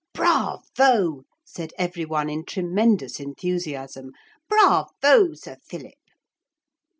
[0.15, 4.13] 'Bravo!' said every one in tremendous enthusiasm.
[4.49, 5.35] 'Bravo!
[5.35, 5.93] Sir Philip.'